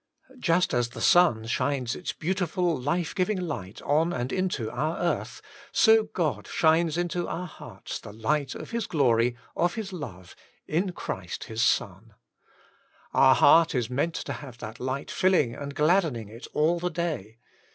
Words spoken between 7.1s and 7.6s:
our